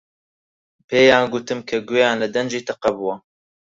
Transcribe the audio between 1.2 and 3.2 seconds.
گوتم کە گوێیان لە دەنگی تەقە بووە.